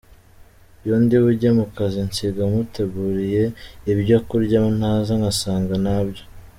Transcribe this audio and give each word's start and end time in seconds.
Iyo 0.85 0.95
ndi 1.03 1.15
bujye 1.23 1.49
mu 1.57 1.65
kazi 1.75 1.99
nsiga 2.09 2.43
muteguriye 2.51 3.43
ibyo 3.91 4.17
kurya 4.27 4.59
naza 4.79 5.13
ngasanga 5.19 5.73
ntabyo. 5.83 6.23